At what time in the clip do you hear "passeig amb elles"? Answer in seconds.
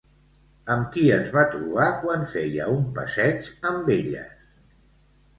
2.95-4.33